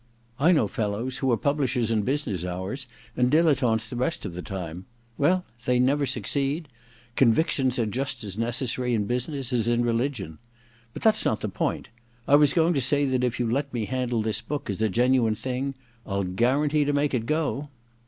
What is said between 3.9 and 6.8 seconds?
rest of the time. Well, they never succeed: